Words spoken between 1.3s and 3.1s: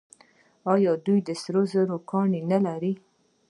سرو زرو کانونه نلري؟